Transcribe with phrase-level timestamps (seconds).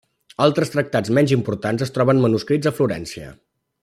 [0.45, 3.29] Altres tractats menys importants es troben manuscrits a Florència.